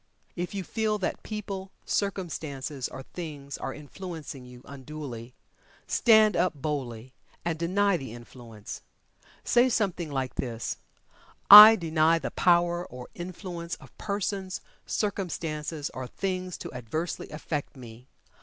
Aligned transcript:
If 0.35 0.55
you 0.55 0.63
feel 0.63 0.97
that 0.97 1.21
people, 1.21 1.69
circumstances, 1.85 2.87
or 2.89 3.03
things 3.03 3.55
are 3.59 3.71
influencing 3.71 4.45
you 4.45 4.63
unduly, 4.65 5.35
stand 5.85 6.35
up 6.35 6.55
boldly, 6.59 7.13
and 7.45 7.59
deny 7.59 7.97
the 7.97 8.11
influence. 8.11 8.81
Say 9.43 9.69
something 9.69 10.09
like 10.09 10.33
this, 10.33 10.77
"I 11.51 11.75
DENY 11.75 12.17
the 12.19 12.31
power 12.31 12.83
or 12.83 13.09
influence 13.13 13.75
of 13.75 13.95
persons, 13.99 14.59
circumstances, 14.87 15.91
or 15.93 16.07
things 16.07 16.57
to 16.57 16.73
adversely 16.73 17.29
affect 17.29 17.77
me. 17.77 18.07